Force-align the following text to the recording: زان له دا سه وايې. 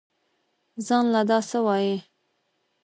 زان 0.85 1.05
له 1.13 1.21
دا 1.29 1.39
سه 1.49 1.57
وايې. 1.65 1.97